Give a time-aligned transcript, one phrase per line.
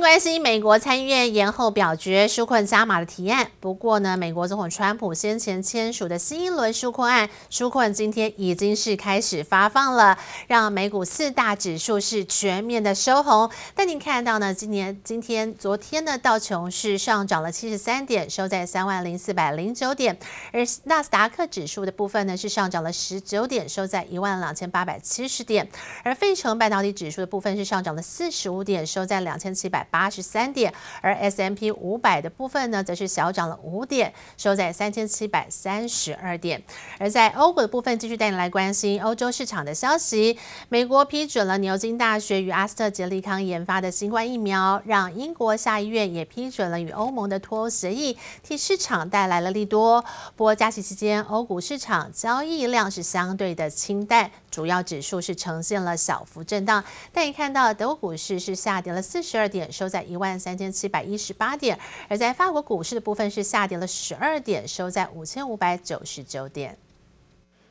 [0.00, 3.50] 关心美国参议院延后表决纾困加码的提案。
[3.58, 13.50] 不过呢，美国总统川普先前签署的新一轮纾困案，纾困今天已经是开始发放了，让美股四大指数是全面的收红。
[13.74, 20.14] 但您看到呢，今年今天昨天呢，道琼是上涨了七十三点，收在三万零四百零九点；
[20.52, 25.66] 而纳斯达克指数的部分呢，是上涨了十九点，收在一万两千八百七十点；
[26.04, 29.87] 而费城半导体指数的部分是上涨了四十五点，收在两千七百。
[29.90, 36.62] 八十三点，而 S M P 五百的部分呢，则是小涨了五点，收在三千七百三十二点。
[36.98, 40.38] 而在欧股的部分，继续带你来关心欧洲市场的消息。
[40.68, 50.04] 美国批准了牛津大学与阿斯特捷利康研发的新冠疫苗，让英国下议院也批准了与欧盟的脱欧协议，替市场带来了利多。
[50.36, 56.82] 不过假期期间，欧股市场交易量是相对的清淡，主要指数是呈现了小幅震荡。
[57.12, 59.70] 但你看到德国股市是下跌了四十二点。
[59.77, 66.77] 收在一万三千七百一十八点，而在法国股市的部分是下跌了十二点，收在五千五百九十九点。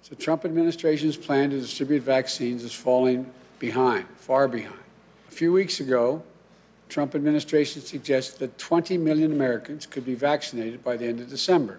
[0.08, 3.26] The Trump administration's plan to distribute vaccines is falling
[3.60, 4.80] behind, far behind.
[5.30, 6.22] A few weeks ago,
[6.88, 11.78] Trump administration suggested that 20 million Americans could be vaccinated by the end of December.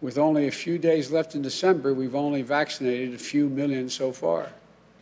[0.00, 4.12] With only a few days left in December, we've only vaccinated a few million so
[4.12, 4.52] far.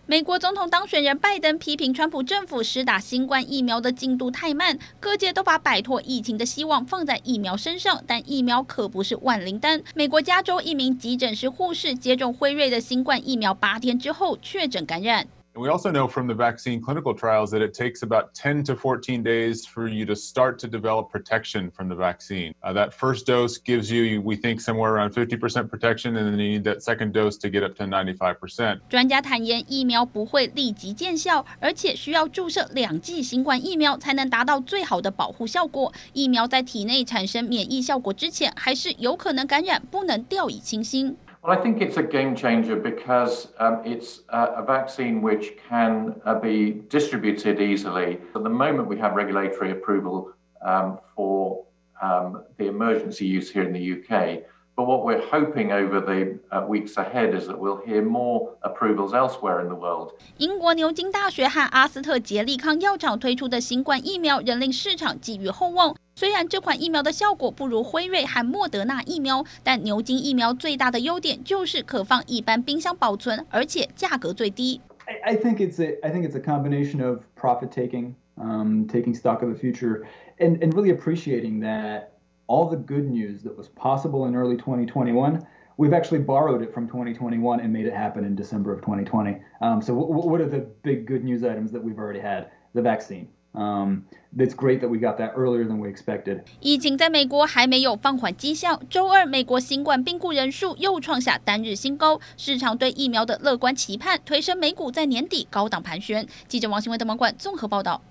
[0.08, 9.82] 美国总统当选人拜登批评川普政府施打新冠疫苗的进度太慢，各界都把摆脱疫情的希望放在疫苗身上，但疫苗可不是万灵丹。
[9.96, 15.28] 美国加州一名急诊室护士接种辉瑞的新冠疫苗八天之后确诊感染。
[15.59, 19.65] We also know from the vaccine clinical trials that it takes about 10 to 14 days
[19.65, 22.53] for you to start to develop protection from the vaccine.
[22.63, 26.59] Uh, that first dose gives you, we think, somewhere around 50% protection, and then you
[26.59, 28.81] need that second dose to get up to 95%.
[28.91, 35.91] 专家坦言，疫苗不会立即见效，而且需要注射两剂新冠疫苗才能达到最好的保护效果。
[36.13, 41.17] 疫苗在体内产生免疫效果之前，还是有可能感染，不能掉以轻心。
[41.44, 46.22] Well, I think it's a game changer because um, it's uh, a vaccine which can
[46.24, 48.20] uh, be distributed easily.
[48.36, 51.66] At the moment, we have regulatory approval um, for
[52.00, 54.44] um, the emergency use here in the UK.
[54.77, 59.15] But what we're hoping over the uh, weeks ahead is that we'll hear more approvals
[59.15, 60.11] elsewhere in the world.
[60.37, 65.97] 英国牛津大学和阿斯特捷利康药厂推出的新冠疫苗仍令市场寄予厚望。
[66.15, 74.83] 虽然这款疫苗的效果不如辉瑞和莫德纳疫苗，但牛津疫苗最大的优点就是可放一般冰箱保存，而且价格最低。
[75.07, 79.43] I, I think it's a I think it's a combination of profit taking, um, taking stock
[79.43, 80.03] of the future,
[80.39, 82.09] and and really appreciating that
[82.47, 85.45] all the good news that was possible in early 2021,
[85.77, 89.41] we've actually borrowed it from 2021 and made it happen in December of 2020.
[89.61, 92.51] Um, so what are the big good news items that we've already had?
[92.75, 93.29] The vaccine.
[93.55, 94.05] Um,
[94.37, 96.43] it's great that we got that earlier than we expected.
[96.61, 98.79] 疫情在美国还没有放缓迹象。
[98.91, 106.27] 周二，美国新冠病故人数又创下单日新高，市场对疫苗的乐观期盼推升美股在年底高档盘旋。
[106.47, 108.03] 记者王新文的网管综合报道。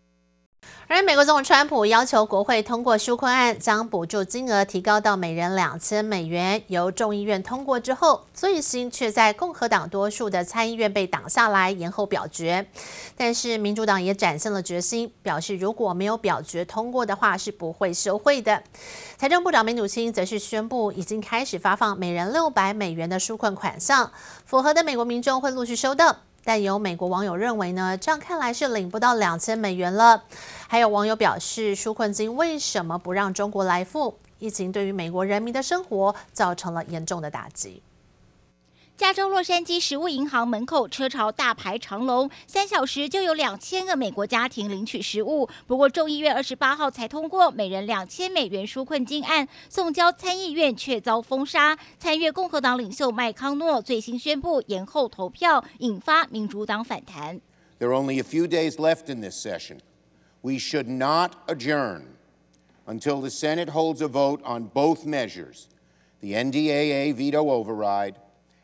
[0.92, 6.60] 而美国总统川普要求国会通过纾困案，将补助金额提高到每人两千美元。
[6.66, 12.66] 由众议院通过之后，最新却在共和党多数的参议院被挡下来，延后表决。
[13.16, 18.64] 但是民主党也展现了决心，表示如果没有表决通过的话，是不会收会的。
[19.16, 24.10] 财政部长梅努钦则是宣布，已经开始发放每人六百美元的纾困款项，
[24.44, 26.16] 符合的美国民众会陆续收到。
[26.44, 30.24] 但有美国网友认为呢，这样看来是领不到两千美元了。
[30.68, 34.18] 还有网友表示，纾困金为什么不让中国来付？
[34.38, 37.82] 疫情对于美国人民的生活造成了严重的打击。
[38.99, 45.49] 加州洛杉矶食物银行门口车潮大排长龙，三小时就有两千个美国家庭领取食物。
[45.67, 51.77] 不过众议院二十八号才通过每人两千美元纾困金案，送交参议院却遭封杀。
[51.99, 57.41] 参议共和党领袖麦康诺最新宣布延后投票，引发民主党反弹。
[57.77, 59.79] There are only a few days left in this session.
[60.41, 62.03] We should not adjourn
[62.85, 65.65] until the Senate holds a vote on both measures,
[66.21, 68.13] the NDAA veto override.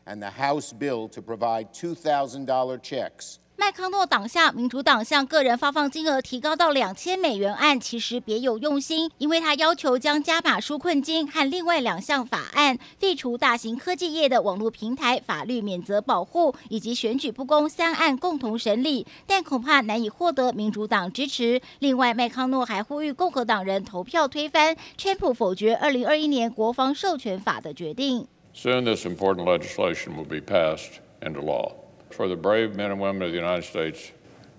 [0.07, 21.59] And the House bill to provide $2,000 checks 麦康诺党下民主党向个人发放金额提高到两千美元案，其实别有用心，因为他要求将加码纾困金和另外两项法案废除大型科技业的网络平台法律免责保护以及选举不公三案共同审理，但恐怕难以获得民主党支持。
[21.79, 28.27] 另外，麦康诺还呼吁共和党人投票推翻川普否决二零二一年国防授权法的决定。
[28.57, 31.75] Soon, this important legislation will be passed into law.
[32.09, 34.11] For the brave men and women of the United States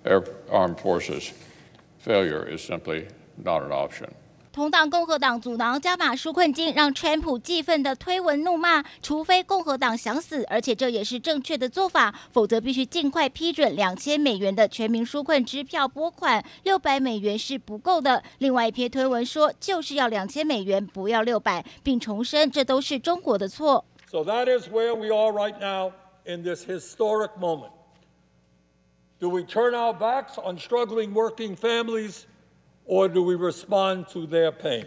[0.04, 1.32] Air Armed Forces,
[1.98, 4.14] failure is simply not an option.
[4.58, 18.20] 同党共和党阻挠加码纾困金，让川普气愤的推文怒骂：除非共和党想死，而且这也是正确的做法，否则必须尽快批准两千美元的全民纾困支票拨款，六百美元是不够的。
[18.38, 23.84] 另外一篇推文说，就是要两千美元，不要六百，并重申这都是中国的错。
[24.10, 25.92] So that is where we are right now
[26.24, 27.70] in this historic moment.
[29.20, 32.22] Do we turn our backs on struggling working families?
[32.88, 34.86] Or do we respond to their pain?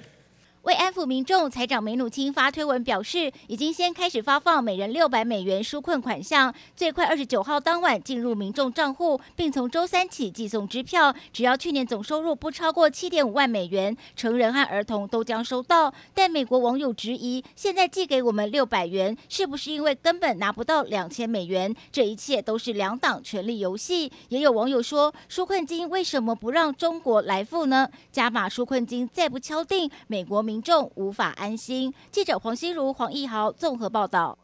[0.63, 11.15] 为安抚民众，财长梅努钦发推文表示，已经先开始发放每人六百美元纾困款项，最快二十九号当晚进入民众账户，并从周三起寄送支票。
[11.33, 15.91] 只要去年总收入不超过七点五万美元，成人和儿童都将收到。
[16.13, 21.75] 但美国网友质疑，现在寄给我们六百元，是不是因为根本拿不到两千美元？
[21.91, 24.11] 这一切都是两党权力游戏。
[24.29, 27.89] 也有网友说，纾困金为什么不让中国来付呢？
[28.11, 31.93] 加码纾困金再不敲定，美国民众无法安心。
[32.11, 34.37] 记者黄心如、黄义豪综合报道。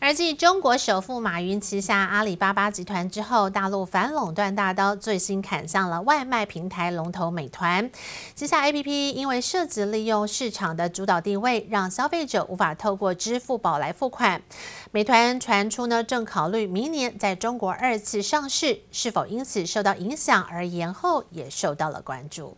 [0.00, 7.88] 而继中国首富马云旗下阿里巴巴集团之后，大陆反垄断大刀最新砍向了外卖平台龙头美团
[8.34, 14.42] 旗下 APP，因为涉及利用市场的主导地位，让消费者无法透过支付宝来付款。
[14.90, 22.56] 美团传出呢，正考虑明年在中国二次上市，是否因此受到影响而延后，也受到了关注。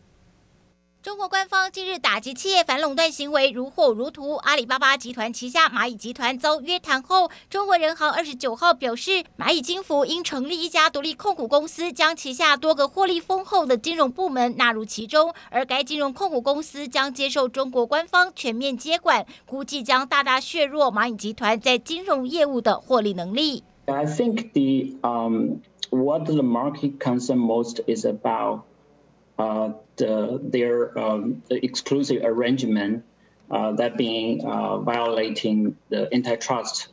[1.06, 23.62] 中国官方近日打击企业反垄断行为如火如荼，阿里巴巴集团旗下蚂蚁集团遭约谈后，中国人行二十九号表示，蚂蚁金服应成立一家独立控股公司，将旗下多个获利丰厚的金融部门纳入其中，而该金融控股公司将接受中国官方全面接管，估计将大大削弱蚂蚁集团在金融业务的获利能力。
[23.85, 25.61] I think the um
[25.91, 28.62] what the market concern most is about.
[29.38, 33.05] Uh, the, their um, exclusive arrangement
[33.50, 36.88] uh, that being uh, violating the antitrust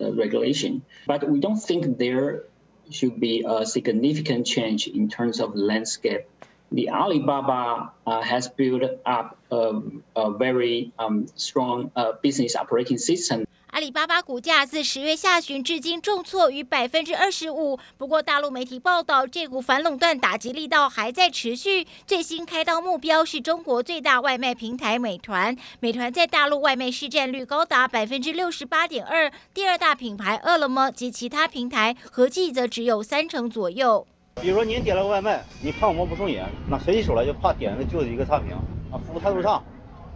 [0.00, 0.82] regulation.
[1.06, 2.44] But we don't think there
[2.90, 6.26] should be a significant change in terms of landscape.
[6.72, 9.80] The Alibaba uh, has built up a,
[10.16, 13.46] a very um, strong uh, business operating system.
[13.70, 17.78] 阿里巴巴股价自十月下旬至今重挫逾百分之二十五。
[17.96, 21.86] 不过，大陆媒体报道，这股反垄断打击力道还在持续。
[22.04, 25.56] 最新开刀目标是中国最大外卖平台美团。
[25.78, 34.04] 美团在大陆外卖市占率高达百分之六十八点二，第二大品牌饿了么及其他平台合计则只有三成左右。
[34.42, 38.50] 比如说您点了个外卖，你怕我们不送饮，那随手来就怕点的就是一个差评
[38.90, 39.62] 啊，服务态度差，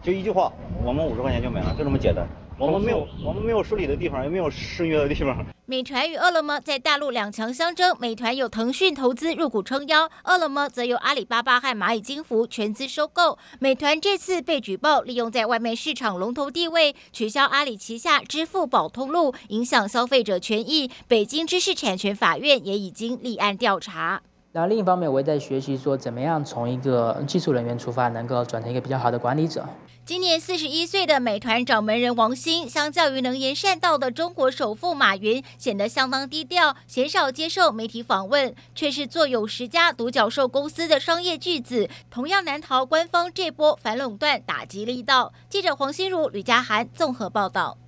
[0.02, 0.52] 就一句话，
[0.84, 2.26] 我们五十块钱就没了，就这么简单。
[2.56, 5.44] 我们没有，我们没有失礼的地方，也没有失约的地方。
[5.66, 13.38] 美团与饿了么在大陆两强相争，美团有腾讯投资入股撑腰，饿了么则由阿里巴巴和蚂蚁金服全资收购。
[13.58, 20.88] 美团这次被举报利用在外卖市场龙头地位，取消阿里旗下支付宝通路，影响消费者权益。
[21.08, 24.22] 北京知识产权法院也已经立案调查。
[24.52, 29.66] 那另一方面，我也在学习说，怎么样从一个技术人员出发，能够转成一个比较好的管理者。
[30.06, 45.32] 今年四十一岁的美团掌门人王兴，相较于能言善道的中国首富马云，显得相当低调，鲜少接受媒体访问，却是坐拥十家独角兽公司的商业巨子，同样难逃官方这波反垄断打击力道。
[45.48, 47.78] 记者黄心如、吕佳涵综合报道。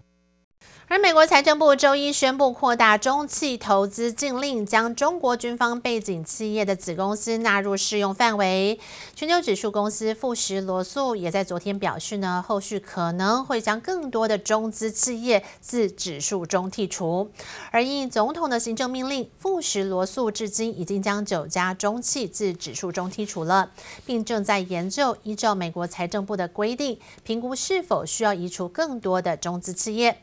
[0.89, 8.79] 而美国财政部周一宣布扩大中企投资禁令，将中国军方背景企业的子公司纳入适用范围。
[9.13, 17.33] 全球指数公司富时罗素也在昨天表示呢，后续可能会将更多的中资企业自指数中剔除。
[17.73, 23.73] 而应总统的行政命令，富时罗素至今已经将九家中企自指数中剔除了，
[24.07, 30.23] 并正在研究依照美国财政部的规定，评估是否需要移除更多的中资企业。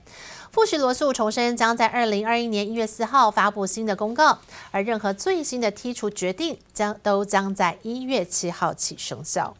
[0.54, 4.38] 富时罗素重申，将在二零二一年一月四号发布新的公告，
[4.70, 9.56] 而任何最新的剔除决定将都将在一月七号起生效。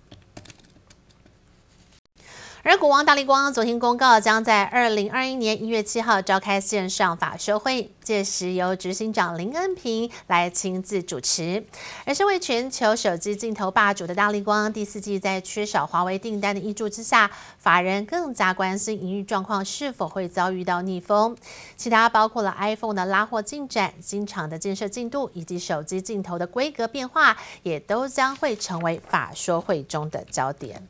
[2.66, 11.66] 而股王大立光昨天公告，将在二零二一年一月七号召开线上法说会，届时由执行长林恩平来亲自主持。
[12.06, 21.36] 而身为全球手机镜头霸主的大立光，第四季在缺少华为订单的挹注之下，法人更加关心营运状况是否会遭遇到逆风。
[21.76, 30.88] 其他包括了 iPhone 的拉货进展、新厂的建设进度以及手机镜头的规格变化，也都将会成为法说会中的焦点。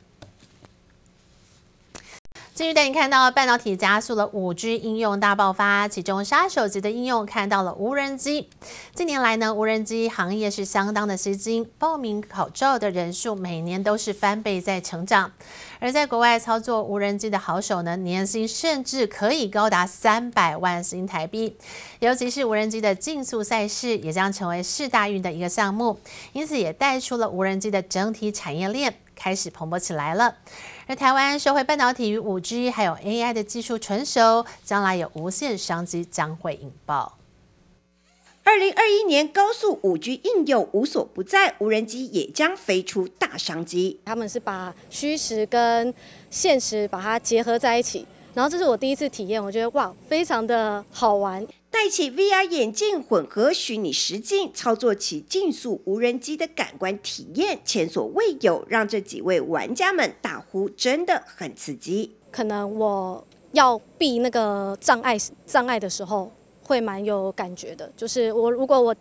[2.55, 8.47] 继续带你看到半导体加速了五 G 应用大爆发，其中杀手级的应用看到了无人机。
[8.93, 15.31] 近年来呢，无人机行业是相当的吸睛，报名考照的人数每年都是翻倍在成长。
[15.79, 21.57] 而在国外操作无人机的好手呢，年薪甚至可以高达三百万新台币。
[22.01, 25.97] 尤其是无人机的竞速赛事，也将成为世大运的一个项目，
[26.33, 30.35] 因此也带出了无人机的整体产业链开始蓬勃起来了。
[30.85, 37.17] 而台湾社会半导体与五 G 还有 AI 的技术成熟，将来有无限商机将会引爆。
[38.43, 44.01] 二零二一年高速五 G 应用无所不在，无人机也将飞出大商机。
[44.03, 45.93] 他们是把虚实跟
[46.29, 51.47] 现实把它结合在一起，然后这是我第一次体验，我觉得哇，非常的好玩。
[51.83, 62.09] 戴起 VR 眼镜，混合虚拟实境，操作起竞速无人机的感官体验前所未有，让这几位玩家们大呼真的很刺激。
[62.31, 63.21] 可能我
[63.51, 66.31] 要避那个障碍障碍的时候，
[66.63, 67.91] 会蛮有感觉的。
[67.97, 68.95] 就是我如果我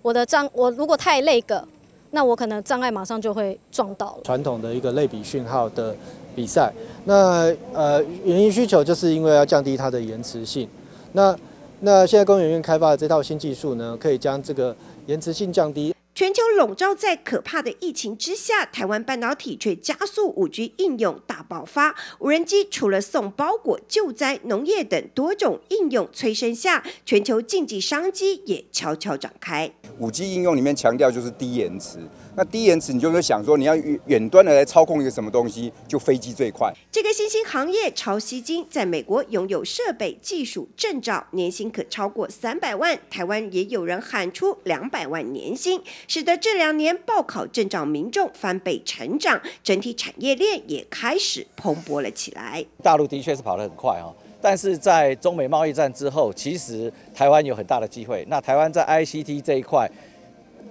[0.00, 1.66] 我的障我如果太累个，
[2.12, 4.20] 那我可能障碍马上就会撞到了。
[4.22, 5.92] 传统的一个类比讯号的
[6.36, 6.72] 比赛，
[7.04, 10.68] 那呃原因需求就是因为要降低它的延迟性，
[11.14, 11.36] 那。
[11.80, 14.74] 那现在工研院开发的这套新技术呢，可以将这个
[15.06, 15.94] 延迟性降低。
[16.18, 21.94] 全球笼罩在可怕的疫情之下，台湾半导体却加速五 G 应用大爆发。
[22.18, 29.70] 无人机除了送包裹、救灾、农业等多种应用催生下，全球经济商机也悄悄展开。
[30.00, 32.00] 五 G 应用里面强调就是低延迟。
[32.34, 36.72] 那低延迟，你就会想说，你要远端的来操控一个什么东西，就飞机最快。
[36.90, 42.98] 这个新兴行业超吸金，在美国拥有设备、技术、证照，年薪可超过三百万。
[43.08, 52.64] 台湾也有人喊出两百万年薪，使得这两年报考证照民众翻倍成长，整体产业链也开始蓬勃了起来。
[52.82, 54.12] 大陆的确是跑得很快哦，
[54.42, 58.26] 但是在中美贸易战之后，其实台湾有很大的机会。
[58.28, 59.88] 那台湾在 ICT 这一块。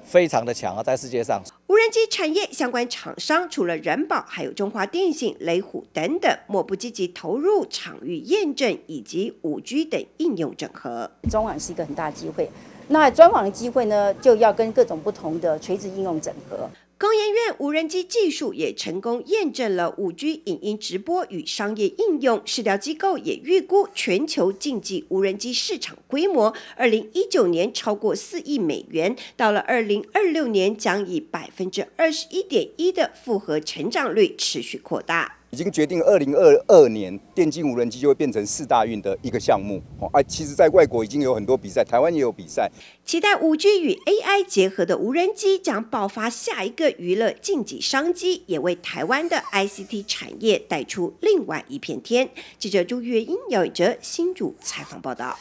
[0.03, 11.11] 非常的强啊，在世界上，无人机产业相关厂商除了人保，还有中华电信、雷虎等等，莫不积极投入场域验证以及五 G 等应用整合。
[11.29, 12.49] 中网是一个很大的机会，
[12.89, 16.69] 那专网的机会呢，就要跟各种不同的垂直应用整合。
[16.99, 35.36] 工研院无人机技术也成功验证了五 G 影音直播与商业应用，市调机构也预估全球竞技无人机市场规模，二零一九年超过四亿美元，到了二零二六年将以百分之二十一点一的复合成长率持续扩大。
[35.49, 40.09] 已经决定，二零二二年电竞无人机就会变成四大运的一个项目哦。
[40.11, 42.69] 啊，其实，在外国已经有很多比赛，台湾也有比赛。
[43.05, 52.29] 期待五 G 与 AI 结合的无人机将爆发下一个娱乐竞技商机，也为台湾的 ICT 产业带出另外一片天。
[52.59, 55.37] 记者朱月英、姚以哲新主采访报道。